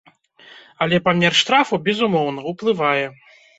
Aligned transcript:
Але 0.85 0.97
памер 1.09 1.37
штрафу, 1.41 1.81
безумоўна, 1.91 2.49
уплывае. 2.55 3.07